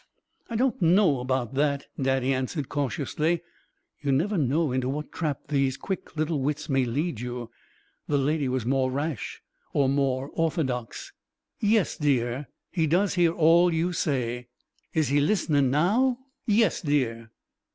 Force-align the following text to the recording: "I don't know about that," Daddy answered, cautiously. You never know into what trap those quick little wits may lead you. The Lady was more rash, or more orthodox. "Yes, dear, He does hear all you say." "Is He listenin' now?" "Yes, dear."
"I 0.49 0.55
don't 0.55 0.81
know 0.81 1.19
about 1.19 1.53
that," 1.53 1.85
Daddy 2.01 2.33
answered, 2.33 2.69
cautiously. 2.69 3.43
You 4.01 4.11
never 4.11 4.35
know 4.35 4.71
into 4.71 4.89
what 4.89 5.11
trap 5.11 5.41
those 5.49 5.77
quick 5.77 6.17
little 6.17 6.41
wits 6.41 6.67
may 6.67 6.85
lead 6.85 7.19
you. 7.19 7.51
The 8.07 8.17
Lady 8.17 8.49
was 8.49 8.65
more 8.65 8.89
rash, 8.89 9.43
or 9.73 9.87
more 9.87 10.31
orthodox. 10.33 11.13
"Yes, 11.59 11.97
dear, 11.97 12.47
He 12.71 12.87
does 12.87 13.13
hear 13.13 13.31
all 13.33 13.71
you 13.71 13.93
say." 13.93 14.47
"Is 14.91 15.09
He 15.09 15.19
listenin' 15.19 15.69
now?" 15.69 16.17
"Yes, 16.47 16.81
dear." 16.81 17.29